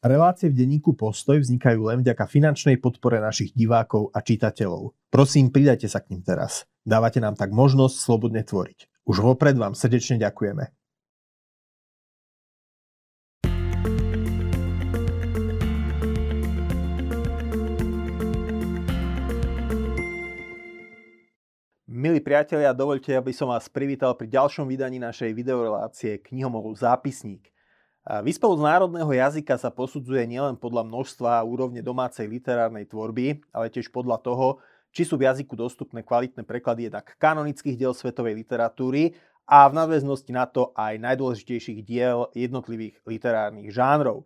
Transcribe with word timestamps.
Relácie 0.00 0.48
v 0.48 0.56
denníku 0.56 0.96
Postoj 0.96 1.44
vznikajú 1.44 1.92
len 1.92 2.00
vďaka 2.00 2.24
finančnej 2.24 2.80
podpore 2.80 3.20
našich 3.20 3.52
divákov 3.52 4.08
a 4.16 4.24
čitateľov. 4.24 4.96
Prosím, 5.12 5.52
pridajte 5.52 5.92
sa 5.92 6.00
k 6.00 6.16
ním 6.16 6.24
teraz. 6.24 6.64
Dávate 6.88 7.20
nám 7.20 7.36
tak 7.36 7.52
možnosť 7.52 8.00
slobodne 8.00 8.40
tvoriť. 8.40 8.88
Už 9.04 9.20
vopred 9.20 9.60
vám 9.60 9.76
srdečne 9.76 10.16
ďakujeme. 10.16 10.72
Milí 21.92 22.24
priatelia, 22.24 22.72
dovolte, 22.72 23.12
aby 23.12 23.36
som 23.36 23.52
vás 23.52 23.68
privítal 23.68 24.16
pri 24.16 24.32
ďalšom 24.32 24.64
vydaní 24.64 24.96
našej 24.96 25.36
videorelácie 25.36 26.24
Knihomolov 26.24 26.80
zápisník. 26.80 27.52
Výspev 28.00 28.56
z 28.56 28.64
národného 28.64 29.12
jazyka 29.12 29.60
sa 29.60 29.68
posudzuje 29.68 30.24
nielen 30.24 30.56
podľa 30.56 30.88
množstva 30.88 31.36
a 31.36 31.44
úrovne 31.44 31.84
domácej 31.84 32.24
literárnej 32.24 32.88
tvorby, 32.88 33.44
ale 33.52 33.68
tiež 33.68 33.92
podľa 33.92 34.24
toho, 34.24 34.46
či 34.88 35.04
sú 35.04 35.20
v 35.20 35.28
jazyku 35.28 35.52
dostupné 35.52 36.00
kvalitné 36.00 36.48
preklady 36.48 36.88
jednak 36.88 37.12
kanonických 37.20 37.76
diel 37.76 37.92
svetovej 37.92 38.40
literatúry 38.40 39.12
a 39.44 39.68
v 39.68 39.76
nadväznosti 39.76 40.32
na 40.32 40.48
to 40.48 40.72
aj 40.72 40.96
najdôležitejších 40.96 41.84
diel 41.84 42.32
jednotlivých 42.32 42.96
literárnych 43.04 43.68
žánrov. 43.68 44.24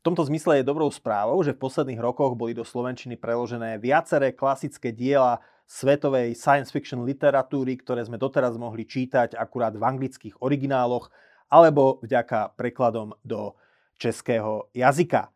V 0.00 0.02
tomto 0.08 0.24
zmysle 0.24 0.64
je 0.64 0.70
dobrou 0.72 0.88
správou, 0.88 1.44
že 1.44 1.52
v 1.52 1.60
posledných 1.60 2.00
rokoch 2.00 2.32
boli 2.32 2.56
do 2.56 2.64
slovenčiny 2.64 3.20
preložené 3.20 3.76
viaceré 3.76 4.32
klasické 4.32 4.96
diela 4.96 5.44
svetovej 5.68 6.32
science 6.40 6.72
fiction 6.72 7.04
literatúry, 7.04 7.76
ktoré 7.76 8.00
sme 8.00 8.16
doteraz 8.16 8.56
mohli 8.56 8.88
čítať 8.88 9.36
akurát 9.36 9.76
v 9.76 9.84
anglických 9.84 10.40
origináloch 10.40 11.12
alebo 11.50 11.98
vďaka 12.00 12.54
prekladom 12.54 13.18
do 13.26 13.58
českého 13.98 14.70
jazyka. 14.72 15.28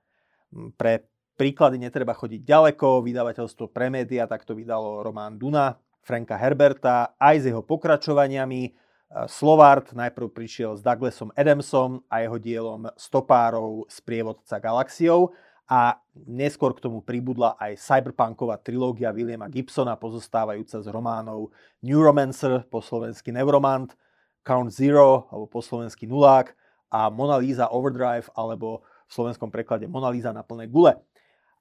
Pre 0.55 0.93
príklady 1.35 1.83
netreba 1.83 2.15
chodiť 2.15 2.47
ďaleko, 2.47 3.03
vydavateľstvo 3.03 3.75
Premedia 3.75 4.31
takto 4.31 4.55
vydalo 4.55 5.03
román 5.03 5.35
Duna 5.37 5.75
Franka 6.01 6.39
Herberta 6.39 7.19
aj 7.19 7.43
s 7.43 7.45
jeho 7.51 7.61
pokračovaniami. 7.67 8.87
Slovart 9.31 9.95
najprv 9.95 10.27
prišiel 10.31 10.75
s 10.75 10.83
Douglasom 10.83 11.31
Adamsom 11.39 12.03
a 12.11 12.23
jeho 12.23 12.39
dielom 12.39 12.91
Stopárov 12.99 13.87
z 13.87 14.03
prievodca 14.03 14.59
galaxiou 14.59 15.31
a 15.71 15.97
neskôr 16.27 16.77
k 16.77 16.83
tomu 16.85 17.01
pribudla 17.01 17.57
aj 17.57 17.79
cyberpunková 17.79 18.61
trilógia 18.61 19.15
Williama 19.15 19.49
Gibsona 19.49 19.97
pozostávajúca 19.97 20.83
z 20.83 20.89
románov 20.93 21.55
Neuromancer, 21.81 22.67
po 22.69 22.83
slovensky 22.85 23.33
Neuromant, 23.33 23.97
Count 24.45 24.71
Zero, 24.71 25.27
alebo 25.33 25.49
po 25.49 25.65
slovensky 25.65 26.05
nulák 26.05 26.53
a 26.93 27.09
Mona 27.09 27.41
Lisa 27.41 27.73
Overdrive, 27.73 28.29
alebo 28.37 28.85
v 29.09 29.13
slovenskom 29.13 29.49
preklade 29.49 29.89
Mona 29.89 30.13
Lisa 30.13 30.31
na 30.31 30.45
plné 30.45 30.69
gule. 30.69 31.01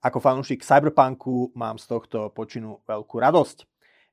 Ako 0.03 0.19
fanúšik 0.19 0.67
cyberpunku 0.67 1.55
mám 1.55 1.79
z 1.79 1.87
tohto 1.87 2.27
počinu 2.35 2.83
veľkú 2.83 3.23
radosť. 3.23 3.63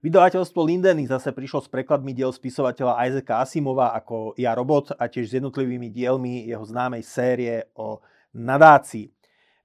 Vydavateľstvo 0.01 0.65
Lindeny 0.65 1.05
zase 1.05 1.29
prišlo 1.29 1.61
s 1.61 1.69
prekladmi 1.69 2.17
diel 2.17 2.33
spisovateľa 2.33 3.05
Isaaca 3.05 3.45
Asimova 3.45 3.93
ako 3.93 4.33
Ja 4.41 4.57
robot 4.57 4.97
a 4.97 5.11
tiež 5.11 5.29
s 5.29 5.37
jednotlivými 5.37 5.93
dielmi 5.93 6.49
jeho 6.49 6.65
známej 6.65 7.05
série 7.05 7.69
o 7.77 8.01
nadácii. 8.33 9.13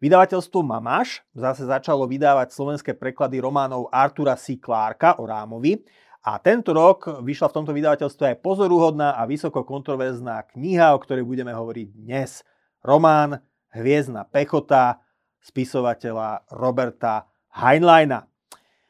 Vydavateľstvo 0.04 0.60
Mamáš 0.60 1.24
zase 1.32 1.64
začalo 1.64 2.04
vydávať 2.04 2.52
slovenské 2.52 2.92
preklady 3.00 3.40
románov 3.40 3.88
Artura 3.88 4.36
C. 4.36 4.60
Clarka 4.60 5.16
o 5.22 5.24
Rámovi 5.24 5.80
a 6.26 6.42
tento 6.42 6.74
rok 6.74 7.22
vyšla 7.22 7.54
v 7.54 7.56
tomto 7.62 7.70
vydavateľstve 7.70 8.34
aj 8.34 8.42
pozoruhodná 8.42 9.14
a 9.14 9.30
vysoko 9.30 9.62
kontroverzná 9.62 10.42
kniha, 10.58 10.98
o 10.98 11.00
ktorej 11.00 11.22
budeme 11.22 11.54
hovoriť 11.54 11.88
dnes. 11.94 12.42
Román 12.82 13.46
Hviezdna 13.70 14.26
pechota 14.26 15.06
spisovateľa 15.46 16.50
Roberta 16.58 17.30
Heinleina. 17.54 18.26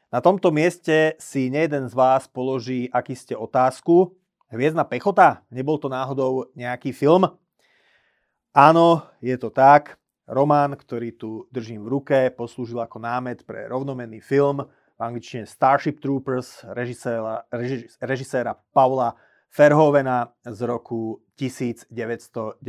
Na 0.08 0.24
tomto 0.24 0.48
mieste 0.48 1.12
si 1.20 1.52
nejeden 1.52 1.92
z 1.92 1.94
vás 1.98 2.24
položí, 2.24 2.88
aký 2.88 3.12
ste 3.12 3.36
otázku. 3.36 4.16
Hviezdna 4.48 4.88
pechota? 4.88 5.44
Nebol 5.52 5.76
to 5.76 5.92
náhodou 5.92 6.48
nejaký 6.56 6.96
film? 6.96 7.28
Áno, 8.56 9.04
je 9.20 9.36
to 9.36 9.52
tak. 9.52 10.00
Román, 10.24 10.72
ktorý 10.72 11.12
tu 11.12 11.44
držím 11.52 11.84
v 11.84 12.00
ruke, 12.00 12.18
poslúžil 12.32 12.80
ako 12.80 12.96
námet 12.96 13.44
pre 13.44 13.68
rovnomenný 13.68 14.24
film 14.24 14.64
v 14.96 15.00
angličtine 15.04 15.44
Starship 15.44 16.00
Troopers 16.00 16.64
režiséra, 16.72 17.44
režiséra 18.00 18.56
Paula 18.72 19.12
Verhovena 19.52 20.32
z 20.44 20.60
roku 20.64 21.20
1997. 21.36 22.64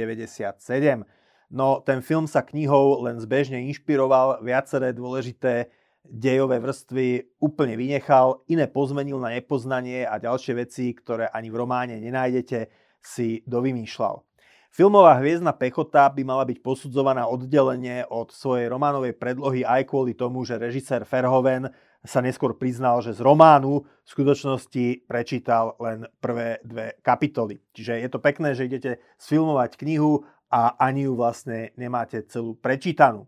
No 1.48 1.80
ten 1.80 2.04
film 2.04 2.28
sa 2.28 2.44
knihou 2.44 3.08
len 3.08 3.24
zbežne 3.24 3.64
inšpiroval, 3.72 4.44
viaceré 4.44 4.92
dôležité 4.92 5.72
dejové 6.04 6.60
vrstvy 6.60 7.40
úplne 7.40 7.76
vynechal, 7.80 8.44
iné 8.48 8.68
pozmenil 8.68 9.20
na 9.20 9.32
nepoznanie 9.32 10.08
a 10.08 10.20
ďalšie 10.20 10.54
veci, 10.56 10.92
ktoré 10.96 11.28
ani 11.32 11.52
v 11.52 11.60
románe 11.60 11.96
nenájdete, 12.00 12.68
si 13.00 13.44
dovymýšľal. 13.48 14.24
Filmová 14.72 15.16
hviezdna 15.24 15.56
pechota 15.56 16.12
by 16.12 16.22
mala 16.28 16.44
byť 16.44 16.60
posudzovaná 16.60 17.26
oddelenie 17.26 18.04
od 18.12 18.36
svojej 18.36 18.68
románovej 18.68 19.16
predlohy 19.16 19.64
aj 19.64 19.88
kvôli 19.88 20.14
tomu, 20.14 20.44
že 20.44 20.60
režisér 20.60 21.08
Verhoeven 21.08 21.72
sa 22.08 22.24
neskôr 22.24 22.56
priznal, 22.56 23.04
že 23.04 23.12
z 23.12 23.20
románu 23.20 23.84
v 23.84 24.08
skutočnosti 24.08 25.06
prečítal 25.06 25.76
len 25.78 26.08
prvé 26.24 26.64
dve 26.64 26.96
kapitoly. 27.04 27.60
Čiže 27.76 28.00
je 28.00 28.10
to 28.10 28.24
pekné, 28.24 28.56
že 28.56 28.66
idete 28.66 29.04
sfilmovať 29.20 29.76
knihu 29.76 30.24
a 30.48 30.80
ani 30.80 31.06
ju 31.06 31.20
vlastne 31.20 31.76
nemáte 31.76 32.24
celú 32.32 32.56
prečítanú. 32.56 33.28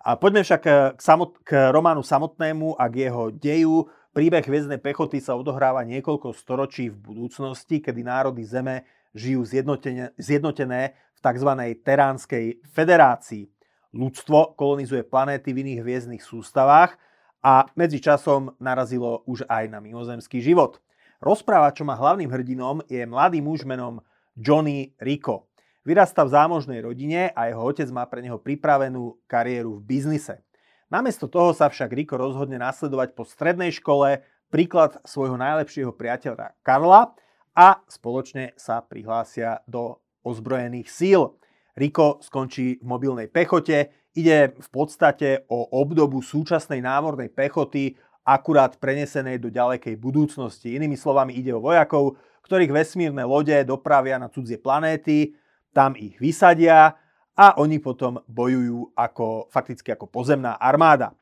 A 0.00 0.16
poďme 0.16 0.44
však 0.44 0.62
k, 0.64 0.68
samot- 1.00 1.40
k 1.44 1.72
románu 1.72 2.00
samotnému 2.04 2.76
a 2.76 2.88
k 2.88 3.08
jeho 3.08 3.32
deju. 3.32 3.88
Príbeh 4.12 4.44
hviezdnej 4.44 4.80
pechoty 4.80 5.20
sa 5.20 5.36
odohráva 5.36 5.84
niekoľko 5.84 6.32
storočí 6.36 6.88
v 6.88 7.00
budúcnosti, 7.00 7.80
kedy 7.80 8.00
národy 8.04 8.44
Zeme 8.44 8.88
žijú 9.12 9.44
zjednotené, 9.44 10.12
zjednotené 10.16 10.96
v 11.16 11.20
tzv. 11.20 11.50
Teránskej 11.84 12.64
federácii. 12.68 13.44
Ľudstvo 13.90 14.54
kolonizuje 14.54 15.02
planéty 15.02 15.50
v 15.50 15.66
iných 15.66 15.80
hviezdnych 15.82 16.22
sústavách 16.22 16.94
a 17.40 17.68
medzi 17.76 18.00
časom 18.00 18.52
narazilo 18.60 19.24
už 19.24 19.48
aj 19.48 19.72
na 19.72 19.80
mimozemský 19.80 20.44
život. 20.44 20.80
Rozpráva, 21.20 21.72
čo 21.72 21.84
má 21.84 21.96
hlavným 21.96 22.32
hrdinom, 22.32 22.80
je 22.88 23.04
mladý 23.04 23.44
muž 23.44 23.68
menom 23.68 24.00
Johnny 24.36 24.96
Rico. 25.00 25.52
Vyrastá 25.84 26.24
v 26.24 26.32
zámožnej 26.36 26.80
rodine 26.84 27.32
a 27.32 27.48
jeho 27.48 27.60
otec 27.60 27.88
má 27.88 28.04
pre 28.04 28.20
neho 28.20 28.36
pripravenú 28.36 29.16
kariéru 29.24 29.80
v 29.80 29.84
biznise. 29.84 30.44
Namiesto 30.92 31.28
toho 31.28 31.56
sa 31.56 31.68
však 31.72 31.92
Rico 31.92 32.20
rozhodne 32.20 32.60
nasledovať 32.60 33.16
po 33.16 33.24
strednej 33.24 33.72
škole 33.72 34.20
príklad 34.52 34.98
svojho 35.06 35.38
najlepšieho 35.38 35.94
priateľa 35.94 36.58
Karla 36.60 37.14
a 37.54 37.80
spoločne 37.88 38.52
sa 38.58 38.82
prihlásia 38.84 39.62
do 39.64 40.00
ozbrojených 40.26 40.88
síl. 40.90 41.36
Riko 41.78 42.18
skončí 42.20 42.82
v 42.82 42.84
mobilnej 42.84 43.30
pechote, 43.30 43.99
ide 44.14 44.54
v 44.58 44.68
podstate 44.68 45.46
o 45.46 45.68
obdobu 45.70 46.22
súčasnej 46.22 46.82
námornej 46.82 47.30
pechoty, 47.30 47.94
akurát 48.26 48.76
prenesenej 48.76 49.40
do 49.40 49.48
ďalekej 49.48 49.96
budúcnosti. 49.96 50.76
Inými 50.76 50.94
slovami 50.94 51.34
ide 51.34 51.54
o 51.56 51.62
vojakov, 51.62 52.20
ktorých 52.44 52.74
vesmírne 52.74 53.22
lode 53.24 53.54
dopravia 53.64 54.18
na 54.18 54.28
cudzie 54.28 54.58
planéty, 54.58 55.34
tam 55.70 55.94
ich 55.94 56.18
vysadia 56.18 56.98
a 57.38 57.46
oni 57.56 57.78
potom 57.78 58.18
bojujú 58.26 58.92
ako, 58.98 59.48
fakticky 59.48 59.94
ako 59.94 60.10
pozemná 60.10 60.58
armáda. 60.58 61.14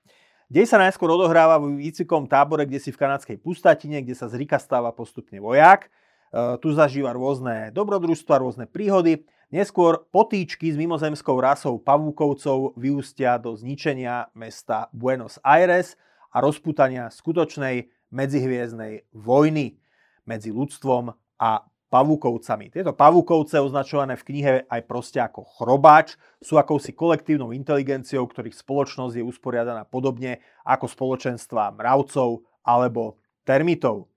Dej 0.48 0.64
sa 0.72 0.80
najskôr 0.80 1.12
odohráva 1.12 1.60
v 1.60 1.76
výcvikom 1.76 2.24
tábore, 2.24 2.64
kde 2.64 2.80
si 2.80 2.88
v 2.88 2.96
kanadskej 2.96 3.36
pustatine, 3.36 4.00
kde 4.00 4.16
sa 4.16 4.32
z 4.32 4.40
Rika 4.40 4.56
stáva 4.56 4.88
postupne 4.96 5.36
vojak. 5.36 5.92
E, 6.32 6.56
tu 6.64 6.72
zažíva 6.72 7.12
rôzne 7.12 7.68
dobrodružstva, 7.76 8.40
rôzne 8.40 8.64
príhody. 8.64 9.28
Neskôr 9.48 10.04
potýčky 10.12 10.68
s 10.68 10.76
mimozemskou 10.76 11.40
rasou 11.40 11.80
pavúkovcov 11.80 12.76
vyústia 12.76 13.40
do 13.40 13.56
zničenia 13.56 14.28
mesta 14.36 14.92
Buenos 14.92 15.40
Aires 15.40 15.96
a 16.28 16.44
rozputania 16.44 17.08
skutočnej 17.08 17.88
medzihviezdnej 18.12 19.08
vojny 19.16 19.80
medzi 20.28 20.52
ľudstvom 20.52 21.16
a 21.40 21.64
pavúkovcami. 21.88 22.68
Tieto 22.68 22.92
pavúkovce, 22.92 23.56
označované 23.56 24.20
v 24.20 24.26
knihe 24.28 24.52
aj 24.68 24.84
proste 24.84 25.16
ako 25.16 25.48
chrobáč, 25.56 26.20
sú 26.44 26.60
akousi 26.60 26.92
kolektívnou 26.92 27.56
inteligenciou, 27.56 28.28
ktorých 28.28 28.52
spoločnosť 28.52 29.16
je 29.16 29.24
usporiadaná 29.24 29.88
podobne 29.88 30.44
ako 30.68 30.92
spoločenstva 30.92 31.72
mravcov 31.72 32.44
alebo 32.60 33.16
termitov. 33.48 34.12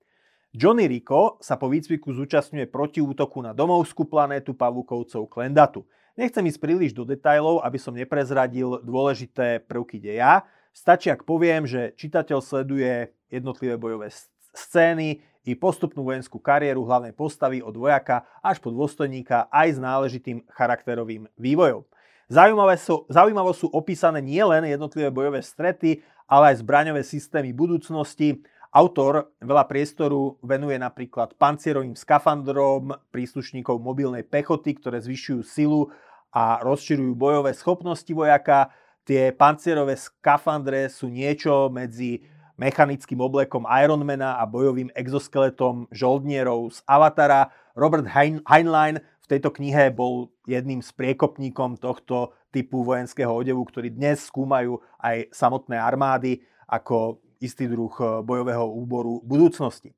Johnny 0.52 0.84
Rico 0.84 1.40
sa 1.40 1.56
po 1.56 1.72
výcviku 1.72 2.12
zúčastňuje 2.12 2.68
protiútoku 2.68 3.40
na 3.40 3.56
domovskú 3.56 4.04
planétu 4.04 4.52
pavúkovcov 4.52 5.24
Klendatu. 5.24 5.88
Nechcem 6.12 6.44
ísť 6.44 6.60
príliš 6.60 6.92
do 6.92 7.08
detajlov, 7.08 7.64
aby 7.64 7.80
som 7.80 7.96
neprezradil 7.96 8.84
dôležité 8.84 9.64
prvky 9.64 9.96
deja. 9.96 10.44
Stačí, 10.76 11.08
ak 11.08 11.24
poviem, 11.24 11.64
že 11.64 11.96
čitateľ 11.96 12.44
sleduje 12.44 13.16
jednotlivé 13.32 13.80
bojové 13.80 14.12
scény 14.52 15.24
i 15.48 15.56
postupnú 15.56 16.04
vojenskú 16.04 16.36
kariéru 16.36 16.84
hlavnej 16.84 17.16
postavy 17.16 17.64
od 17.64 17.72
vojaka 17.72 18.28
až 18.44 18.60
po 18.60 18.68
dôstojníka 18.68 19.48
aj 19.48 19.68
s 19.72 19.78
náležitým 19.80 20.44
charakterovým 20.52 21.32
vývojom. 21.40 21.88
Zaujímavé 22.28 22.76
sú, 22.76 23.08
zaujímavo 23.08 23.56
sú 23.56 23.72
opísané 23.72 24.20
nielen 24.20 24.68
jednotlivé 24.68 25.08
bojové 25.08 25.40
strety, 25.40 26.04
ale 26.28 26.52
aj 26.52 26.60
zbraňové 26.60 27.00
systémy 27.08 27.56
budúcnosti. 27.56 28.44
Autor 28.72 29.36
veľa 29.44 29.68
priestoru 29.68 30.40
venuje 30.40 30.80
napríklad 30.80 31.36
pancierovým 31.36 31.92
skafandrom 31.92 32.96
príslušníkov 33.12 33.76
mobilnej 33.76 34.24
pechoty, 34.24 34.72
ktoré 34.80 34.96
zvyšujú 34.96 35.40
silu 35.44 35.92
a 36.32 36.56
rozširujú 36.64 37.12
bojové 37.12 37.52
schopnosti 37.52 38.08
vojaka. 38.08 38.72
Tie 39.04 39.28
pancierové 39.36 40.00
skafandre 40.00 40.88
sú 40.88 41.12
niečo 41.12 41.68
medzi 41.68 42.24
mechanickým 42.56 43.20
oblekom 43.20 43.68
Ironmana 43.68 44.40
a 44.40 44.48
bojovým 44.48 44.88
exoskeletom 44.96 45.92
žoldnierov 45.92 46.72
z 46.72 46.80
Avatara. 46.88 47.52
Robert 47.76 48.08
Heinlein 48.48 49.04
v 49.04 49.26
tejto 49.28 49.52
knihe 49.52 49.92
bol 49.92 50.32
jedným 50.48 50.80
z 50.80 50.96
priekopníkom 50.96 51.76
tohto 51.76 52.32
typu 52.48 52.88
vojenského 52.88 53.36
odevu, 53.36 53.68
ktorý 53.68 53.92
dnes 53.92 54.24
skúmajú 54.32 54.80
aj 54.96 55.28
samotné 55.28 55.76
armády 55.76 56.40
ako 56.64 57.20
istý 57.42 57.66
druh 57.66 57.92
bojového 58.22 58.64
úboru 58.70 59.18
budúcnosti. 59.26 59.90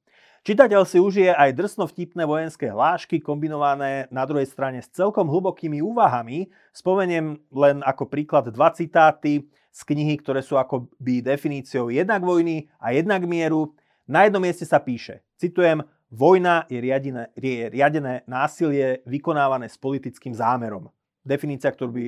Čitateľ 0.44 0.84
si 0.84 1.00
užije 1.00 1.32
aj 1.32 1.56
drsno 1.56 1.88
vtipné 1.88 2.28
vojenské 2.28 2.68
hlášky 2.68 3.16
kombinované 3.16 4.04
na 4.12 4.28
druhej 4.28 4.44
strane 4.44 4.84
s 4.84 4.92
celkom 4.92 5.24
hlbokými 5.24 5.80
úvahami. 5.80 6.52
Spomeniem 6.68 7.40
len 7.48 7.80
ako 7.80 8.04
príklad 8.12 8.52
dva 8.52 8.68
citáty 8.76 9.48
z 9.72 9.80
knihy, 9.88 10.20
ktoré 10.20 10.44
sú 10.44 10.60
akoby 10.60 11.24
definíciou 11.24 11.88
jednak 11.88 12.20
vojny 12.20 12.68
a 12.76 12.92
jednak 12.92 13.24
mieru. 13.24 13.72
Na 14.04 14.28
jednom 14.28 14.44
mieste 14.44 14.68
sa 14.68 14.84
píše, 14.84 15.24
citujem, 15.40 15.80
vojna 16.12 16.68
je 16.68 16.76
riadené, 16.76 17.32
je 17.40 17.72
riadené 17.72 18.20
násilie 18.28 19.00
vykonávané 19.08 19.72
s 19.72 19.80
politickým 19.80 20.36
zámerom. 20.36 20.92
Definícia, 21.24 21.72
ktorú 21.72 21.88
by 21.88 22.06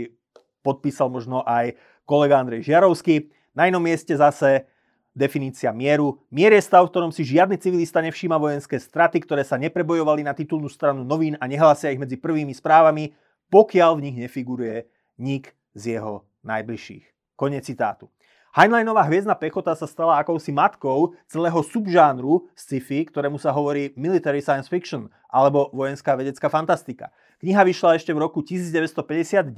podpísal 0.60 1.08
možno 1.08 1.40
aj 1.40 1.72
kolega 2.04 2.36
Andrej 2.36 2.68
Žiarovský. 2.68 3.32
Na 3.56 3.64
inom 3.64 3.80
mieste 3.80 4.12
zase 4.12 4.68
definícia 5.16 5.72
mieru. 5.72 6.20
Mier 6.28 6.52
je 6.52 6.60
stav, 6.60 6.84
v 6.84 6.92
ktorom 6.92 7.10
si 7.10 7.24
žiadny 7.24 7.56
civilista 7.56 8.04
nevšíma 8.04 8.36
vojenské 8.36 8.76
straty, 8.76 9.24
ktoré 9.24 9.40
sa 9.40 9.56
neprebojovali 9.56 10.20
na 10.20 10.36
titulnú 10.36 10.68
stranu 10.68 11.08
novín 11.08 11.40
a 11.40 11.48
nehlasia 11.48 11.88
ich 11.88 11.98
medzi 11.98 12.20
prvými 12.20 12.52
správami, 12.52 13.16
pokiaľ 13.48 13.90
v 13.96 14.04
nich 14.04 14.16
nefiguruje 14.20 14.84
nik 15.16 15.56
z 15.72 15.96
jeho 15.96 16.28
najbližších. 16.44 17.32
Konec 17.32 17.64
citátu. 17.64 18.12
Heinleinová 18.56 19.04
hviezdna 19.04 19.36
pechota 19.36 19.76
sa 19.76 19.84
stala 19.84 20.16
akousi 20.16 20.48
matkou 20.48 21.12
celého 21.28 21.60
subžánru 21.60 22.48
sci-fi, 22.56 23.04
ktorému 23.04 23.36
sa 23.36 23.52
hovorí 23.52 23.92
military 24.00 24.40
science 24.40 24.64
fiction 24.64 25.12
alebo 25.28 25.68
vojenská 25.76 26.16
vedecká 26.16 26.48
fantastika. 26.48 27.12
Kniha 27.44 27.60
vyšla 27.68 28.00
ešte 28.00 28.16
v 28.16 28.24
roku 28.24 28.40
1959, 28.40 29.52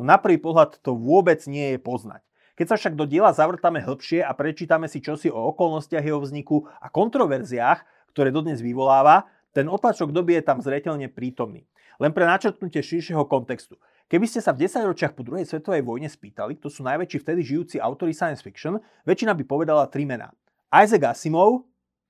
no 0.00 0.08
na 0.08 0.16
prvý 0.16 0.40
pohľad 0.40 0.80
to 0.80 0.96
vôbec 0.96 1.44
nie 1.44 1.76
je 1.76 1.78
poznať. 1.84 2.24
Keď 2.54 2.66
sa 2.70 2.76
však 2.78 2.94
do 2.94 3.02
diela 3.04 3.34
zavrtame 3.34 3.82
hĺbšie 3.82 4.22
a 4.22 4.30
prečítame 4.30 4.86
si 4.86 5.02
čosi 5.02 5.26
o 5.26 5.50
okolnostiach 5.50 6.06
jeho 6.06 6.22
vzniku 6.22 6.70
a 6.78 6.86
kontroverziách, 6.86 7.82
ktoré 8.14 8.30
dodnes 8.30 8.62
vyvoláva, 8.62 9.26
ten 9.50 9.66
otlačok 9.66 10.14
doby 10.14 10.38
je 10.38 10.42
tam 10.46 10.62
zreteľne 10.62 11.10
prítomný. 11.10 11.66
Len 11.98 12.10
pre 12.10 12.26
načrtnutie 12.26 12.82
širšieho 12.82 13.26
kontextu. 13.26 13.78
Keby 14.10 14.26
ste 14.26 14.42
sa 14.42 14.54
v 14.54 14.66
10 14.66 14.86
ročiach 14.86 15.14
po 15.14 15.26
druhej 15.26 15.46
svetovej 15.46 15.82
vojne 15.82 16.10
spýtali, 16.10 16.58
kto 16.58 16.70
sú 16.70 16.86
najväčší 16.86 17.18
vtedy 17.22 17.40
žijúci 17.42 17.76
autory 17.82 18.14
science 18.14 18.42
fiction, 18.42 18.78
väčšina 19.06 19.34
by 19.34 19.44
povedala 19.46 19.86
tri 19.90 20.06
mená. 20.06 20.30
Isaac 20.70 21.14
Asimov, 21.14 21.66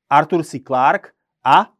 Arthur 0.08 0.44
C. 0.44 0.60
Clarke 0.60 1.12
a 1.44 1.72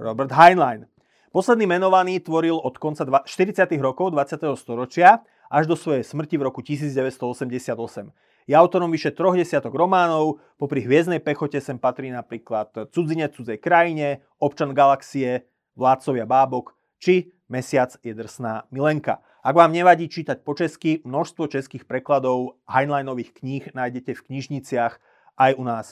Robert 0.00 0.32
Heinlein. 0.32 0.88
Posledný 1.30 1.64
menovaný 1.68 2.20
tvoril 2.20 2.56
od 2.58 2.74
konca 2.76 3.06
40. 3.06 3.54
rokov 3.78 4.12
20. 4.12 4.40
storočia 4.58 5.22
až 5.50 5.66
do 5.66 5.74
svojej 5.74 6.06
smrti 6.06 6.38
v 6.38 6.46
roku 6.46 6.62
1988. 6.62 8.14
Je 8.46 8.54
autorom 8.54 8.88
vyše 8.88 9.10
troch 9.10 9.34
desiatok 9.34 9.74
románov, 9.74 10.38
popri 10.56 10.80
Hviezdnej 10.86 11.18
pechote 11.18 11.58
sem 11.58 11.76
patrí 11.76 12.08
napríklad 12.14 12.70
Cudzinec 12.94 13.34
cudzej 13.34 13.58
krajine, 13.58 14.22
Občan 14.38 14.70
galaxie, 14.70 15.44
Vládcovia 15.74 16.24
bábok 16.24 16.78
či 17.00 17.34
Mesiac 17.50 17.96
je 18.04 18.14
drsná 18.14 18.70
milenka. 18.70 19.18
Ak 19.40 19.56
vám 19.56 19.72
nevadí 19.72 20.06
čítať 20.06 20.44
po 20.44 20.54
česky, 20.54 21.02
množstvo 21.02 21.48
českých 21.48 21.88
prekladov 21.88 22.60
Heinleinových 22.68 23.34
kníh 23.42 23.64
nájdete 23.74 24.14
v 24.14 24.24
knižniciach 24.30 25.00
aj 25.40 25.52
u 25.56 25.64
nás 25.64 25.86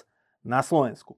na 0.44 0.60
Slovensku. 0.62 1.16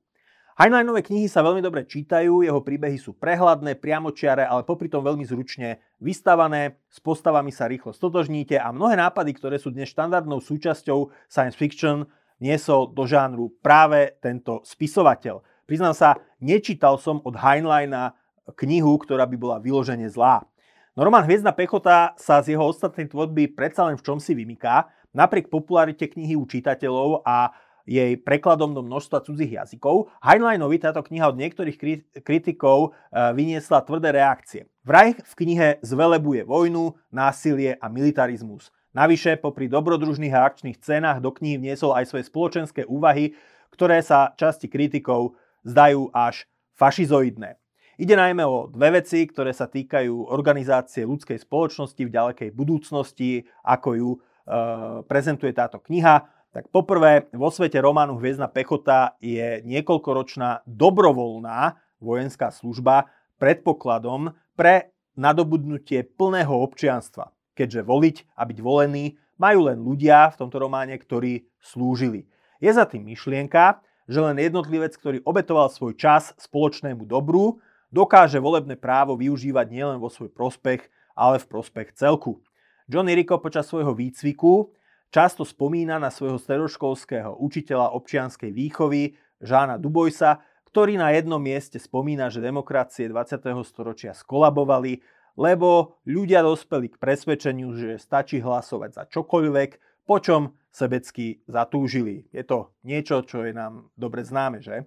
Heinleinové 0.61 1.01
knihy 1.01 1.25
sa 1.25 1.41
veľmi 1.41 1.65
dobre 1.65 1.89
čítajú, 1.89 2.45
jeho 2.45 2.61
príbehy 2.61 3.01
sú 3.01 3.17
prehľadné, 3.17 3.81
priamočiare, 3.81 4.45
ale 4.45 4.61
popri 4.61 4.93
tom 4.93 5.01
veľmi 5.01 5.25
zručne 5.25 5.81
vystavané, 6.05 6.77
s 6.93 7.01
postavami 7.01 7.49
sa 7.49 7.65
rýchlo 7.65 7.97
stotožníte 7.97 8.61
a 8.61 8.69
mnohé 8.69 8.93
nápady, 9.01 9.41
ktoré 9.41 9.57
sú 9.57 9.73
dnes 9.73 9.89
štandardnou 9.89 10.37
súčasťou 10.45 11.17
science 11.33 11.57
fiction, 11.57 12.05
niesol 12.45 12.93
do 12.93 13.09
žánru 13.09 13.57
práve 13.65 14.21
tento 14.21 14.61
spisovateľ. 14.69 15.41
Priznám 15.65 15.97
sa, 15.97 16.21
nečítal 16.45 17.01
som 17.01 17.25
od 17.25 17.41
Heinleina 17.41 18.13
knihu, 18.61 19.01
ktorá 19.01 19.25
by 19.25 19.37
bola 19.41 19.57
vyložene 19.65 20.13
zlá. 20.13 20.45
Norman 20.93 21.25
Hviezdna 21.25 21.57
pechota 21.57 22.13
sa 22.21 22.45
z 22.45 22.53
jeho 22.53 22.69
ostatnej 22.69 23.09
tvorby 23.09 23.49
predsa 23.57 23.89
len 23.89 23.97
v 23.97 24.05
čom 24.05 24.21
si 24.21 24.37
vymyká, 24.37 24.93
napriek 25.17 25.49
popularite 25.49 26.05
knihy 26.05 26.37
u 26.37 26.45
čitateľov 26.45 27.25
a 27.25 27.49
jej 27.91 28.15
prekladom 28.23 28.71
do 28.71 28.87
množstva 28.87 29.27
cudzích 29.27 29.59
jazykov, 29.59 30.15
Heinleinovi 30.23 30.79
táto 30.79 31.03
kniha 31.03 31.27
od 31.27 31.37
niektorých 31.43 31.75
kritikov 32.23 32.79
e, 32.87 33.19
vyniesla 33.35 33.83
tvrdé 33.83 34.15
reakcie. 34.15 34.71
Vraj 34.87 35.19
v 35.19 35.33
knihe 35.35 35.69
zvelebuje 35.83 36.47
vojnu, 36.47 36.95
násilie 37.11 37.75
a 37.83 37.91
militarizmus. 37.91 38.71
Navyše, 38.95 39.43
popri 39.43 39.67
dobrodružných 39.67 40.35
a 40.35 40.47
akčných 40.47 40.79
scénach 40.79 41.19
do 41.19 41.35
knihy 41.35 41.59
vniesol 41.59 41.95
aj 41.95 42.11
svoje 42.11 42.31
spoločenské 42.31 42.87
úvahy, 42.87 43.35
ktoré 43.75 44.03
sa 44.03 44.35
časti 44.39 44.71
kritikov 44.71 45.35
zdajú 45.67 46.11
až 46.15 46.47
fašizoidné. 46.79 47.59
Ide 48.01 48.17
najmä 48.17 48.41
o 48.49 48.65
dve 48.73 49.05
veci, 49.05 49.29
ktoré 49.29 49.53
sa 49.53 49.69
týkajú 49.69 50.33
organizácie 50.33 51.05
ľudskej 51.05 51.37
spoločnosti 51.37 52.01
v 52.01 52.15
ďalekej 52.15 52.51
budúcnosti, 52.57 53.45
ako 53.61 53.89
ju 53.93 54.11
e, 54.17 54.19
prezentuje 55.05 55.53
táto 55.53 55.85
kniha. 55.85 56.40
Tak 56.51 56.67
poprvé, 56.75 57.31
vo 57.31 57.47
svete 57.47 57.79
románu 57.79 58.19
Hviezdna 58.19 58.51
pechota 58.51 59.15
je 59.23 59.63
niekoľkoročná 59.63 60.67
dobrovoľná 60.67 61.79
vojenská 62.03 62.51
služba 62.51 63.07
predpokladom 63.39 64.35
pre 64.59 64.91
nadobudnutie 65.15 66.03
plného 66.03 66.51
občianstva. 66.51 67.31
Keďže 67.55 67.87
voliť 67.87 68.17
a 68.35 68.43
byť 68.43 68.59
volený 68.67 69.15
majú 69.39 69.71
len 69.71 69.79
ľudia 69.79 70.35
v 70.35 70.39
tomto 70.43 70.59
románe, 70.59 70.99
ktorí 70.99 71.47
slúžili. 71.63 72.27
Je 72.59 72.75
za 72.75 72.83
tým 72.83 73.07
myšlienka, 73.07 73.79
že 74.11 74.19
len 74.19 74.35
jednotlivec, 74.43 74.91
ktorý 74.99 75.23
obetoval 75.23 75.71
svoj 75.71 75.95
čas 75.95 76.35
spoločnému 76.35 77.07
dobru, 77.07 77.63
dokáže 77.95 78.43
volebné 78.43 78.75
právo 78.75 79.15
využívať 79.15 79.71
nielen 79.71 80.03
vo 80.03 80.11
svoj 80.11 80.35
prospech, 80.35 80.83
ale 81.15 81.39
v 81.39 81.47
prospech 81.47 81.95
celku. 81.95 82.43
John 82.91 83.07
Rico 83.07 83.39
počas 83.39 83.71
svojho 83.71 83.95
výcviku 83.95 84.75
často 85.11 85.43
spomína 85.43 85.99
na 85.99 86.09
svojho 86.09 86.39
stredoškolského 86.39 87.35
učiteľa 87.43 87.93
občianskej 87.99 88.55
výchovy 88.55 89.19
Žána 89.43 89.77
Dubojsa, 89.83 90.41
ktorý 90.71 91.03
na 91.03 91.11
jednom 91.11 91.43
mieste 91.43 91.83
spomína, 91.83 92.31
že 92.31 92.39
demokracie 92.39 93.11
20. 93.11 93.43
storočia 93.67 94.15
skolabovali, 94.15 95.03
lebo 95.35 95.99
ľudia 96.07 96.47
dospeli 96.47 96.95
k 96.95 97.01
presvedčeniu, 97.03 97.75
že 97.75 97.99
stačí 97.99 98.39
hlasovať 98.39 98.91
za 98.95 99.05
čokoľvek, 99.11 99.71
po 100.07 100.17
čom 100.23 100.55
sebecky 100.71 101.43
zatúžili. 101.51 102.31
Je 102.31 102.47
to 102.47 102.71
niečo, 102.87 103.27
čo 103.27 103.43
je 103.43 103.51
nám 103.51 103.91
dobre 103.99 104.23
známe, 104.23 104.63
že? 104.63 104.87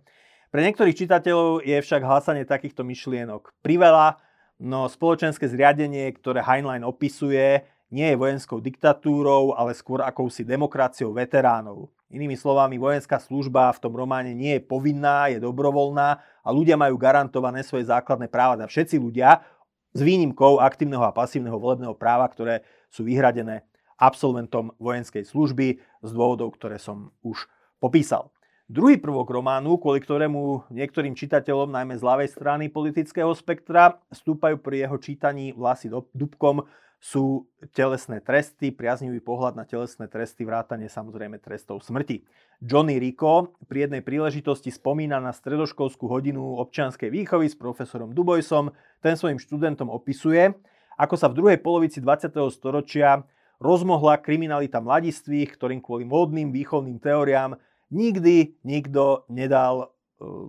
Pre 0.53 0.61
niektorých 0.61 0.95
čitateľov 0.95 1.65
je 1.65 1.81
však 1.83 2.01
hlasanie 2.05 2.47
takýchto 2.47 2.87
myšlienok 2.87 3.51
priveľa, 3.65 4.21
no 4.63 4.87
spoločenské 4.87 5.49
zriadenie, 5.49 6.07
ktoré 6.15 6.45
Heinlein 6.45 6.85
opisuje, 6.87 7.67
nie 7.93 8.09
je 8.09 8.17
vojenskou 8.17 8.57
diktatúrou, 8.57 9.53
ale 9.53 9.77
skôr 9.77 10.01
akousi 10.01 10.41
demokraciou 10.41 11.13
veteránov. 11.13 11.93
Inými 12.09 12.33
slovami, 12.33 12.81
vojenská 12.81 13.21
služba 13.21 13.69
v 13.69 13.81
tom 13.85 13.93
románe 13.93 14.33
nie 14.33 14.57
je 14.57 14.65
povinná, 14.65 15.29
je 15.29 15.37
dobrovoľná 15.37 16.17
a 16.41 16.49
ľudia 16.49 16.73
majú 16.73 16.97
garantované 16.97 17.61
svoje 17.61 17.85
základné 17.85 18.33
práva. 18.33 18.57
A 18.57 18.65
všetci 18.65 18.97
ľudia, 18.97 19.45
s 19.93 20.01
výnimkou 20.01 20.57
aktívneho 20.57 21.05
a 21.05 21.13
pasívneho 21.13 21.61
volebného 21.61 21.93
práva, 21.93 22.25
ktoré 22.25 22.65
sú 22.89 23.05
vyhradené 23.05 23.61
absolventom 24.01 24.73
vojenskej 24.81 25.21
služby 25.21 25.77
z 26.01 26.09
dôvodov, 26.09 26.57
ktoré 26.57 26.81
som 26.81 27.13
už 27.21 27.45
popísal. 27.77 28.32
Druhý 28.73 28.97
prvok 28.97 29.29
románu, 29.29 29.77
kvôli 29.77 30.01
ktorému 30.01 30.65
niektorým 30.73 31.13
čitateľom, 31.13 31.69
najmä 31.69 31.93
z 31.93 32.01
ľavej 32.01 32.29
strany 32.33 32.73
politického 32.73 33.29
spektra, 33.37 34.01
stúpajú 34.09 34.57
pri 34.57 34.89
jeho 34.89 34.97
čítaní 34.97 35.53
vlasy 35.53 35.93
dubkom, 35.93 36.65
sú 36.97 37.45
telesné 37.77 38.17
tresty, 38.17 38.73
priaznivý 38.73 39.21
pohľad 39.21 39.53
na 39.53 39.69
telesné 39.69 40.09
tresty, 40.09 40.41
vrátane 40.41 40.89
samozrejme 40.89 41.37
trestov 41.37 41.85
smrti. 41.85 42.25
Johnny 42.65 42.97
Rico 42.97 43.53
pri 43.69 43.85
jednej 43.85 44.01
príležitosti 44.01 44.73
spomína 44.73 45.21
na 45.21 45.37
stredoškolskú 45.37 46.09
hodinu 46.09 46.57
občianskej 46.65 47.13
výchovy 47.13 47.53
s 47.53 47.55
profesorom 47.59 48.09
Dubojsom. 48.09 48.73
Ten 49.05 49.13
svojim 49.13 49.37
študentom 49.37 49.93
opisuje, 49.93 50.49
ako 50.97 51.13
sa 51.13 51.29
v 51.29 51.37
druhej 51.37 51.61
polovici 51.61 52.01
20. 52.01 52.33
storočia 52.49 53.21
rozmohla 53.61 54.17
kriminalita 54.17 54.81
mladistvých, 54.81 55.61
ktorým 55.61 55.77
kvôli 55.77 56.09
módnym 56.09 56.49
výchovným 56.49 56.97
teóriám 56.97 57.53
nikdy 57.93 58.57
nikto 58.65 59.29
nedal 59.29 59.75
e, 59.85 59.87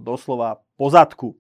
doslova 0.01 0.65
pozadku. 0.81 1.37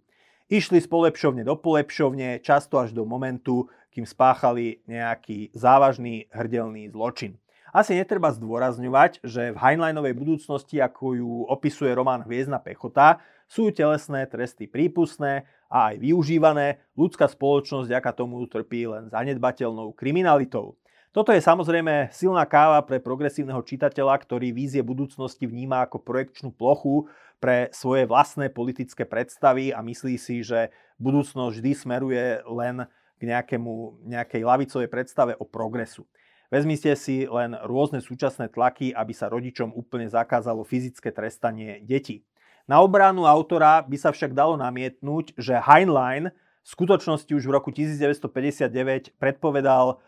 Išli 0.52 0.78
z 0.78 0.86
polepšovne 0.86 1.42
do 1.42 1.56
polepšovne, 1.56 2.44
často 2.44 2.76
až 2.76 2.92
do 2.92 3.08
momentu, 3.08 3.72
kým 3.88 4.04
spáchali 4.04 4.84
nejaký 4.84 5.56
závažný 5.56 6.28
hrdelný 6.28 6.92
zločin. 6.92 7.40
Asi 7.74 7.98
netreba 7.98 8.30
zdôrazňovať, 8.30 9.26
že 9.26 9.50
v 9.50 9.58
Heinleinovej 9.58 10.14
budúcnosti, 10.14 10.78
ako 10.78 11.18
ju 11.18 11.32
opisuje 11.50 11.90
román 11.90 12.22
Hviezdna 12.22 12.62
pechota, 12.62 13.18
sú 13.50 13.74
telesné 13.74 14.30
tresty 14.30 14.70
prípustné 14.70 15.42
a 15.66 15.90
aj 15.90 15.98
využívané, 15.98 16.86
ľudská 16.94 17.26
spoločnosť 17.26 17.90
ďaká 17.90 18.14
tomu 18.14 18.38
trpí 18.46 18.86
len 18.86 19.10
zanedbateľnou 19.10 19.90
kriminalitou. 19.90 20.78
Toto 21.14 21.30
je 21.30 21.38
samozrejme 21.38 22.10
silná 22.10 22.42
káva 22.42 22.82
pre 22.82 22.98
progresívneho 22.98 23.62
čitateľa, 23.62 24.18
ktorý 24.18 24.50
vízie 24.50 24.82
budúcnosti 24.82 25.46
vníma 25.46 25.86
ako 25.86 26.02
projekčnú 26.02 26.50
plochu 26.50 27.06
pre 27.38 27.70
svoje 27.70 28.02
vlastné 28.02 28.50
politické 28.50 29.06
predstavy 29.06 29.70
a 29.70 29.78
myslí 29.78 30.18
si, 30.18 30.42
že 30.42 30.74
budúcnosť 30.98 31.54
vždy 31.54 31.70
smeruje 31.70 32.42
len 32.50 32.90
k 33.14 33.30
nejakému, 33.30 34.02
nejakej 34.10 34.42
lavicovej 34.42 34.90
predstave 34.90 35.32
o 35.38 35.46
progresu. 35.46 36.02
Vezmite 36.50 36.90
si 36.98 37.30
len 37.30 37.54
rôzne 37.62 38.02
súčasné 38.02 38.50
tlaky, 38.50 38.90
aby 38.90 39.14
sa 39.14 39.30
rodičom 39.30 39.70
úplne 39.70 40.10
zakázalo 40.10 40.66
fyzické 40.66 41.14
trestanie 41.14 41.78
detí. 41.86 42.26
Na 42.66 42.82
obranu 42.82 43.22
autora 43.22 43.86
by 43.86 43.94
sa 44.02 44.10
však 44.10 44.34
dalo 44.34 44.58
namietnúť, 44.58 45.38
že 45.38 45.62
Heinlein 45.62 46.34
v 46.34 46.68
skutočnosti 46.74 47.30
už 47.30 47.46
v 47.46 47.54
roku 47.54 47.70
1959 47.70 49.14
predpovedal 49.14 50.02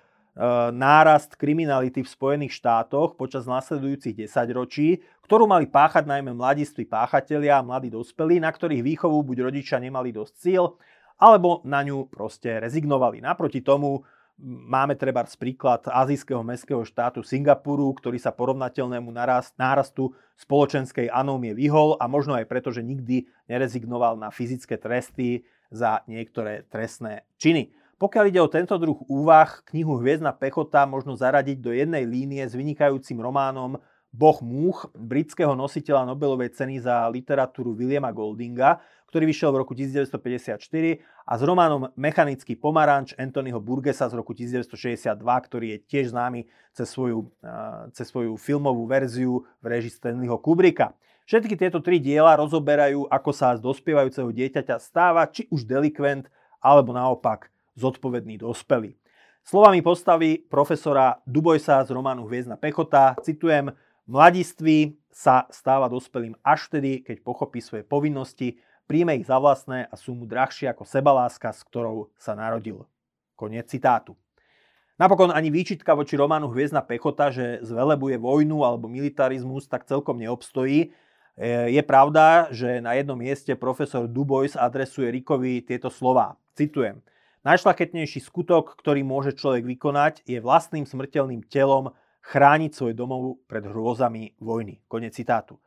nárast 0.72 1.32
kriminality 1.40 2.04
v 2.04 2.12
Spojených 2.12 2.52
štátoch 2.60 3.16
počas 3.16 3.48
nasledujúcich 3.48 4.28
desaťročí, 4.28 5.00
ktorú 5.24 5.48
mali 5.48 5.64
páchať 5.64 6.04
najmä 6.04 6.36
mladiství 6.36 6.84
páchatelia 6.84 7.58
a 7.58 7.64
mladí 7.64 7.88
dospelí, 7.88 8.36
na 8.36 8.52
ktorých 8.52 8.84
výchovu 8.84 9.24
buď 9.24 9.48
rodičia 9.48 9.80
nemali 9.80 10.12
dosť 10.12 10.34
síl, 10.36 10.76
alebo 11.16 11.64
na 11.64 11.80
ňu 11.80 12.12
proste 12.12 12.60
rezignovali. 12.60 13.24
Naproti 13.24 13.64
tomu 13.64 14.04
Máme 14.44 15.00
treba 15.00 15.24
príklad 15.24 15.88
azijského 15.88 16.44
mestského 16.44 16.84
štátu 16.84 17.24
Singapuru, 17.24 17.88
ktorý 17.96 18.20
sa 18.20 18.36
porovnateľnému 18.36 19.08
narast, 19.08 19.56
nárastu 19.56 20.12
spoločenskej 20.36 21.08
anómie 21.08 21.56
vyhol 21.56 21.96
a 21.96 22.04
možno 22.04 22.36
aj 22.36 22.44
preto, 22.44 22.68
že 22.68 22.84
nikdy 22.84 23.24
nerezignoval 23.48 24.20
na 24.20 24.28
fyzické 24.28 24.76
tresty 24.76 25.48
za 25.72 26.04
niektoré 26.04 26.68
trestné 26.68 27.24
činy. 27.40 27.72
Pokiaľ 27.96 28.24
ide 28.28 28.44
o 28.44 28.52
tento 28.52 28.76
druh 28.76 29.00
úvah, 29.08 29.64
knihu 29.72 29.96
Hviezdna 29.96 30.36
pechota 30.36 30.84
možno 30.84 31.16
zaradiť 31.16 31.64
do 31.64 31.72
jednej 31.72 32.04
línie 32.04 32.44
s 32.44 32.52
vynikajúcim 32.52 33.16
románom 33.16 33.80
Boh 34.12 34.36
múch 34.44 34.84
britského 34.92 35.56
nositeľa 35.56 36.04
Nobelovej 36.04 36.52
ceny 36.52 36.84
za 36.84 37.08
literatúru 37.08 37.72
Williama 37.72 38.12
Goldinga, 38.12 38.84
ktorý 39.08 39.32
vyšiel 39.32 39.48
v 39.48 39.60
roku 39.64 39.72
1954 39.72 40.60
a 41.24 41.32
s 41.40 41.42
románom 41.44 41.88
Mechanický 41.96 42.52
pomaranč 42.60 43.16
Anthonyho 43.16 43.64
Burgesa 43.64 44.12
z 44.12 44.20
roku 44.20 44.36
1962, 44.36 45.16
ktorý 45.16 45.66
je 45.72 45.78
tiež 45.88 46.12
známy 46.12 46.44
cez 46.76 46.92
svoju, 46.92 47.32
cez 47.96 48.12
svoju 48.12 48.36
filmovú 48.36 48.84
verziu 48.84 49.48
v 49.64 49.72
režii 49.72 49.96
Stanleyho 49.96 50.36
Kubricka. 50.36 50.92
Všetky 51.24 51.56
tieto 51.56 51.80
tri 51.80 51.96
diela 51.96 52.36
rozoberajú, 52.36 53.08
ako 53.08 53.30
sa 53.32 53.56
z 53.56 53.64
dospievajúceho 53.64 54.28
dieťaťa 54.36 54.76
stáva 54.84 55.24
či 55.32 55.48
už 55.48 55.64
delikvent, 55.64 56.28
alebo 56.60 56.92
naopak 56.92 57.48
zodpovedný 57.76 58.40
dospelý. 58.40 58.96
Slovami 59.46 59.78
postavy 59.78 60.42
profesora 60.42 61.22
Dubojsa 61.22 61.86
z 61.86 61.94
románu 61.94 62.26
Hviezdna 62.26 62.58
pechota, 62.58 63.14
citujem, 63.22 63.70
Mladiství 64.06 65.02
sa 65.10 65.50
stáva 65.50 65.90
dospelým 65.90 66.38
až 66.46 66.70
vtedy, 66.70 67.02
keď 67.02 67.26
pochopí 67.26 67.58
svoje 67.58 67.82
povinnosti, 67.82 68.54
príjme 68.86 69.18
ich 69.18 69.26
za 69.26 69.34
vlastné 69.42 69.90
a 69.90 69.94
sú 69.98 70.14
mu 70.14 70.30
drahšie 70.30 70.70
ako 70.70 70.86
sebaláska, 70.86 71.50
s 71.50 71.66
ktorou 71.66 72.14
sa 72.14 72.38
narodil. 72.38 72.86
Koniec 73.34 73.66
citátu. 73.66 74.14
Napokon 74.96 75.34
ani 75.34 75.50
výčitka 75.50 75.92
voči 75.92 76.14
románu 76.14 76.48
Hviezdna 76.48 76.86
pechota, 76.86 77.34
že 77.34 77.60
zvelebuje 77.66 78.16
vojnu 78.16 78.62
alebo 78.62 78.86
militarizmus, 78.86 79.66
tak 79.66 79.84
celkom 79.84 80.16
neobstojí. 80.22 80.88
E, 80.88 81.74
je 81.74 81.82
pravda, 81.82 82.48
že 82.54 82.80
na 82.80 82.94
jednom 82.96 83.18
mieste 83.18 83.52
profesor 83.58 84.06
Dubois 84.06 84.54
adresuje 84.56 85.10
Rickovi 85.10 85.66
tieto 85.66 85.90
slova. 85.90 86.38
Citujem. 86.54 87.02
Najšlachetnejší 87.46 88.26
skutok, 88.26 88.74
ktorý 88.74 89.06
môže 89.06 89.30
človek 89.38 89.62
vykonať, 89.62 90.26
je 90.26 90.42
vlastným 90.42 90.82
smrteľným 90.82 91.46
telom 91.46 91.94
chrániť 92.26 92.74
svoj 92.74 92.92
domov 92.98 93.38
pred 93.46 93.62
hrôzami 93.62 94.34
vojny. 94.42 94.82
Konec 94.90 95.14
citátu. 95.14 95.62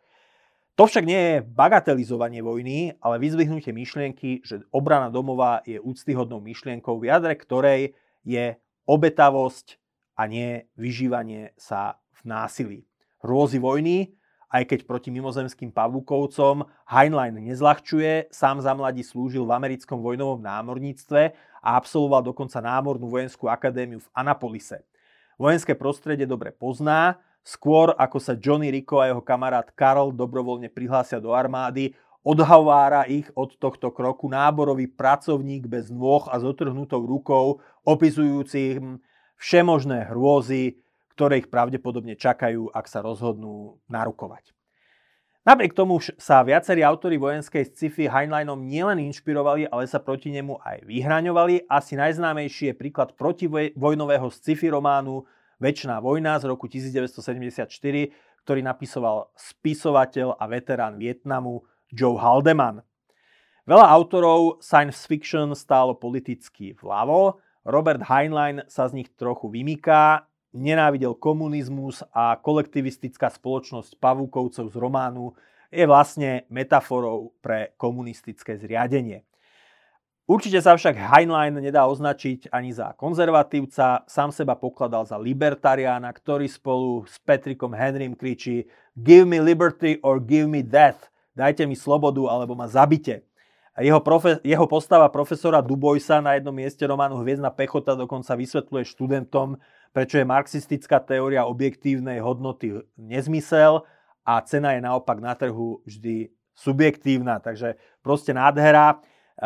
To 0.75 0.83
však 0.83 1.07
nie 1.07 1.15
je 1.15 1.36
bagatelizovanie 1.39 2.43
vojny, 2.43 3.00
ale 3.00 3.24
vyzvihnutie 3.24 3.71
myšlienky, 3.71 4.43
že 4.43 4.67
obrana 4.75 5.07
domova 5.07 5.63
je 5.63 5.79
úctyhodnou 5.79 6.43
myšlienkou, 6.43 7.00
v 7.00 7.15
jadre 7.15 7.39
ktorej 7.39 7.95
je 8.27 8.59
obetavosť 8.83 9.79
a 10.19 10.27
nie 10.27 10.67
vyžívanie 10.75 11.55
sa 11.55 11.95
v 12.19 12.19
násilí. 12.27 12.79
Hrôzy 13.24 13.55
vojny, 13.55 14.19
aj 14.50 14.63
keď 14.65 14.79
proti 14.89 15.13
mimozemským 15.13 15.70
pavúkovcom 15.70 16.65
Heinlein 16.89 17.38
nezľahčuje, 17.38 18.34
sám 18.34 18.65
za 18.65 18.74
mladí 18.74 19.06
slúžil 19.06 19.46
v 19.46 19.53
americkom 19.53 20.01
vojnovom 20.01 20.41
námorníctve 20.41 21.22
a 21.62 21.70
absolvoval 21.77 22.25
dokonca 22.25 22.58
námornú 22.58 23.06
vojenskú 23.06 23.46
akadémiu 23.46 24.01
v 24.01 24.12
Anapolise. 24.18 24.82
Vojenské 25.38 25.77
prostredie 25.77 26.25
dobre 26.25 26.50
pozná, 26.51 27.22
skôr 27.46 27.94
ako 27.96 28.18
sa 28.20 28.36
Johnny 28.36 28.74
Rico 28.74 29.00
a 29.00 29.08
jeho 29.08 29.24
kamarát 29.24 29.70
Karl 29.72 30.12
dobrovoľne 30.12 30.68
prihlásia 30.68 31.22
do 31.22 31.32
armády, 31.32 31.96
odhavára 32.25 33.08
ich 33.08 33.32
od 33.38 33.56
tohto 33.56 33.94
kroku 33.96 34.27
náborový 34.27 34.91
pracovník 34.91 35.70
bez 35.70 35.88
nôh 35.88 36.27
a 36.27 36.36
s 36.36 36.44
otrhnutou 36.44 37.06
rukou, 37.06 37.63
opisujúci 37.88 38.82
všemožné 39.39 40.12
hrôzy, 40.12 40.84
ktoré 41.20 41.44
ich 41.44 41.52
pravdepodobne 41.52 42.16
čakajú, 42.16 42.72
ak 42.72 42.88
sa 42.88 43.04
rozhodnú 43.04 43.84
narukovať. 43.92 44.56
Napriek 45.44 45.76
tomu 45.76 46.00
sa 46.16 46.40
viacerí 46.48 46.80
autory 46.80 47.20
vojenskej 47.20 47.76
sci-fi 47.76 48.08
Heinleinom 48.08 48.56
nielen 48.56 49.04
inšpirovali, 49.12 49.68
ale 49.68 49.84
sa 49.84 50.00
proti 50.00 50.32
nemu 50.32 50.64
aj 50.64 50.88
vyhraňovali. 50.88 51.68
Asi 51.68 52.00
najznámejší 52.00 52.72
je 52.72 52.80
príklad 52.80 53.20
protivojnového 53.20 54.32
sci-fi 54.32 54.72
románu 54.72 55.28
Večná 55.60 56.00
vojna 56.00 56.40
z 56.40 56.48
roku 56.48 56.72
1974, 56.72 57.68
ktorý 58.48 58.64
napisoval 58.64 59.28
spisovateľ 59.36 60.40
a 60.40 60.48
veterán 60.48 60.96
Vietnamu 60.96 61.68
Joe 61.92 62.16
Haldeman. 62.16 62.80
Veľa 63.68 63.92
autorov 63.92 64.64
science 64.64 65.04
fiction 65.04 65.52
stálo 65.52 66.00
politicky 66.00 66.72
vľavo, 66.80 67.44
Robert 67.68 68.08
Heinlein 68.08 68.64
sa 68.72 68.88
z 68.88 69.04
nich 69.04 69.12
trochu 69.20 69.52
vymyká, 69.52 70.28
nenávidel 70.53 71.13
komunizmus 71.13 72.01
a 72.10 72.38
kolektivistická 72.38 73.29
spoločnosť 73.29 73.98
pavúkovcov 74.01 74.65
z 74.70 74.75
románu 74.75 75.38
je 75.70 75.86
vlastne 75.86 76.50
metaforou 76.50 77.38
pre 77.41 77.77
komunistické 77.77 78.58
zriadenie. 78.58 79.25
Určite 80.29 80.62
sa 80.62 80.77
však 80.77 80.94
Heinlein 80.94 81.58
nedá 81.58 81.89
označiť 81.89 82.53
ani 82.53 82.70
za 82.70 82.94
konzervatívca, 82.94 84.06
sám 84.06 84.29
seba 84.29 84.53
pokladal 84.53 85.01
za 85.01 85.18
libertariána, 85.18 86.06
ktorý 86.13 86.46
spolu 86.46 87.01
s 87.10 87.18
Patrickom 87.18 87.74
Henrym 87.74 88.13
kričí 88.13 88.70
Give 88.94 89.25
me 89.25 89.41
liberty 89.41 89.98
or 90.06 90.22
give 90.22 90.46
me 90.46 90.62
death. 90.62 91.10
Dajte 91.34 91.65
mi 91.65 91.74
slobodu 91.74 92.29
alebo 92.29 92.53
ma 92.53 92.70
zabite. 92.70 93.25
Jeho, 93.79 94.03
profe- 94.06 94.38
jeho 94.46 94.70
postava 94.70 95.10
profesora 95.10 95.65
Duboisa 95.65 96.22
na 96.22 96.38
jednom 96.38 96.53
mieste 96.53 96.86
románu 96.86 97.25
Hviezdna 97.25 97.50
pechota 97.50 97.98
dokonca 97.98 98.36
vysvetľuje 98.38 98.86
študentom, 98.86 99.58
prečo 99.93 100.22
je 100.22 100.25
marxistická 100.27 101.01
teória 101.01 101.46
objektívnej 101.46 102.22
hodnoty 102.22 102.86
nezmysel 102.98 103.84
a 104.24 104.41
cena 104.46 104.77
je 104.77 104.81
naopak 104.86 105.17
na 105.17 105.34
trhu 105.34 105.81
vždy 105.88 106.29
subjektívna. 106.53 107.39
Takže 107.39 107.79
proste 108.03 108.36
nádhera. 108.36 109.01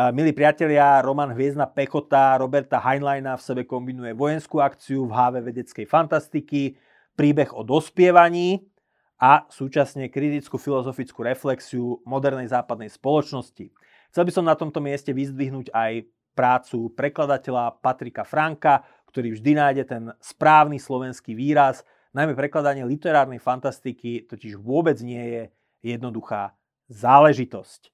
Milí 0.09 0.33
priatelia, 0.33 1.05
Roman 1.05 1.37
Hviezdna 1.37 1.69
pechota 1.69 2.33
Roberta 2.41 2.81
Heinleina 2.81 3.37
v 3.37 3.45
sebe 3.45 3.61
kombinuje 3.61 4.17
vojenskú 4.17 4.57
akciu 4.57 5.05
v 5.05 5.13
háve 5.13 5.39
vedeckej 5.45 5.85
fantastiky, 5.85 6.73
príbeh 7.13 7.53
o 7.53 7.61
dospievaní 7.61 8.65
a 9.21 9.45
súčasne 9.53 10.09
kritickú 10.09 10.57
filozofickú 10.57 11.21
reflexiu 11.21 12.01
modernej 12.09 12.49
západnej 12.49 12.89
spoločnosti. 12.89 13.69
Chcel 14.09 14.23
by 14.25 14.31
som 14.33 14.49
na 14.49 14.57
tomto 14.57 14.81
mieste 14.81 15.13
vyzdvihnúť 15.13 15.69
aj 15.69 16.09
prácu 16.33 16.89
prekladateľa 16.97 17.77
Patrika 17.77 18.25
Franka, 18.25 18.81
ktorý 19.13 19.37
vždy 19.37 19.51
nájde 19.53 19.83
ten 19.85 20.03
správny 20.17 20.81
slovenský 20.81 21.37
výraz. 21.37 21.85
Najmä 22.17 22.33
prekladanie 22.33 22.81
literárnej 22.81 23.37
fantastiky 23.37 24.25
totiž 24.25 24.57
vôbec 24.57 24.97
nie 25.05 25.21
je 25.21 25.43
jednoduchá 25.85 26.57
záležitosť. 26.89 27.93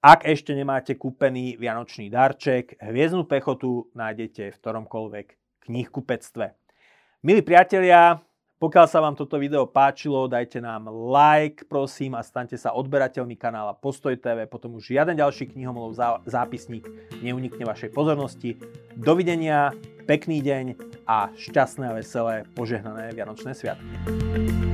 Ak 0.00 0.24
ešte 0.24 0.56
nemáte 0.56 0.96
kúpený 0.96 1.60
vianočný 1.60 2.08
darček, 2.08 2.80
Hviezdnu 2.80 3.28
pechotu 3.28 3.92
nájdete 3.92 4.56
v 4.56 4.60
ktoromkoľvek 4.64 5.26
knihkupectve. 5.68 6.56
Milí 7.20 7.42
priatelia, 7.44 8.16
pokiaľ 8.56 8.86
sa 8.88 9.04
vám 9.04 9.12
toto 9.12 9.36
video 9.36 9.68
páčilo, 9.68 10.24
dajte 10.24 10.64
nám 10.64 10.88
like, 10.88 11.68
prosím, 11.68 12.16
a 12.16 12.24
stante 12.24 12.56
sa 12.56 12.72
odberateľmi 12.72 13.36
kanála 13.36 13.76
Postoj 13.76 14.16
TV, 14.16 14.48
potom 14.48 14.80
už 14.80 14.96
žiaden 14.96 15.12
ďalší 15.12 15.52
knihomolov 15.52 15.92
zápisník 16.24 16.88
neunikne 17.20 17.68
vašej 17.68 17.92
pozornosti. 17.92 18.56
Dovidenia, 18.96 19.76
pekný 20.08 20.40
deň 20.40 20.66
a 21.04 21.28
šťastné 21.36 21.84
a 21.92 21.96
veselé 22.00 22.48
požehnané 22.56 23.12
Vianočné 23.12 23.52
sviatky. 23.52 24.65